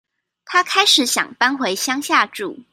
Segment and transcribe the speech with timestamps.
[0.45, 2.59] 她開始想搬回鄉下住